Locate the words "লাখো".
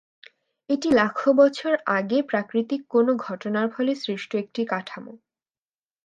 0.91-1.29